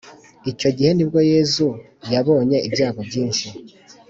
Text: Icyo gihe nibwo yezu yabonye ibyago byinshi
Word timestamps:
Icyo 0.51 0.69
gihe 0.75 0.91
nibwo 0.93 1.19
yezu 1.31 1.67
yabonye 2.13 2.57
ibyago 2.67 3.01
byinshi 3.09 3.47